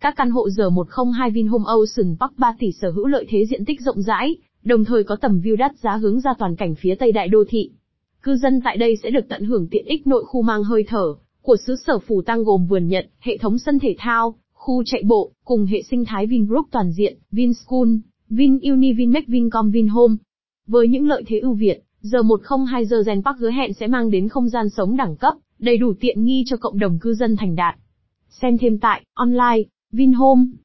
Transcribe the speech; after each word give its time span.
Các 0.00 0.14
căn 0.16 0.30
hộ 0.30 0.50
giờ 0.50 0.70
102 0.70 1.30
Vinhome 1.30 1.64
Ocean 1.66 2.16
Park 2.20 2.38
3 2.38 2.54
tỷ 2.58 2.72
sở 2.72 2.90
hữu 2.90 3.06
lợi 3.06 3.26
thế 3.28 3.46
diện 3.46 3.64
tích 3.64 3.80
rộng 3.80 4.02
rãi, 4.02 4.36
đồng 4.64 4.84
thời 4.84 5.04
có 5.04 5.16
tầm 5.16 5.40
view 5.40 5.56
đắt 5.56 5.72
giá 5.82 5.96
hướng 5.96 6.20
ra 6.20 6.34
toàn 6.38 6.56
cảnh 6.56 6.74
phía 6.74 6.94
tây 6.94 7.12
đại 7.12 7.28
đô 7.28 7.44
thị. 7.48 7.70
Cư 8.22 8.36
dân 8.36 8.60
tại 8.64 8.76
đây 8.76 8.96
sẽ 9.02 9.10
được 9.10 9.28
tận 9.28 9.44
hưởng 9.44 9.68
tiện 9.70 9.84
ích 9.86 10.06
nội 10.06 10.24
khu 10.26 10.42
mang 10.42 10.64
hơi 10.64 10.84
thở 10.88 11.14
của 11.42 11.56
xứ 11.66 11.76
sở 11.86 11.98
phủ 11.98 12.22
tăng 12.22 12.44
gồm 12.44 12.66
vườn 12.66 12.88
nhận, 12.88 13.06
hệ 13.20 13.36
thống 13.38 13.58
sân 13.58 13.78
thể 13.78 13.94
thao, 13.98 14.34
khu 14.52 14.82
chạy 14.86 15.02
bộ, 15.06 15.32
cùng 15.44 15.66
hệ 15.66 15.82
sinh 15.82 16.04
thái 16.04 16.26
Vingroup 16.26 16.66
toàn 16.70 16.92
diện, 16.92 17.18
Vinschool, 17.32 17.88
VinUni 18.28 18.92
Vinmec 18.92 19.28
Vincom 19.28 19.70
Vinhome. 19.70 20.14
Với 20.66 20.88
những 20.88 21.08
lợi 21.08 21.22
thế 21.26 21.38
ưu 21.38 21.52
việt, 21.52 21.82
giờ 22.00 22.22
102 22.22 22.86
giờ 22.86 23.02
Gen 23.06 23.22
Park 23.22 23.38
hứa 23.38 23.50
hẹn 23.50 23.72
sẽ 23.72 23.86
mang 23.86 24.10
đến 24.10 24.28
không 24.28 24.48
gian 24.48 24.68
sống 24.68 24.96
đẳng 24.96 25.16
cấp, 25.16 25.34
đầy 25.58 25.78
đủ 25.78 25.92
tiện 26.00 26.24
nghi 26.24 26.44
cho 26.46 26.56
cộng 26.56 26.78
đồng 26.78 26.98
cư 26.98 27.14
dân 27.14 27.36
thành 27.36 27.56
đạt. 27.56 27.74
Xem 28.28 28.58
thêm 28.58 28.78
tại 28.78 29.02
online 29.14 29.62
Vinhome 29.92 30.50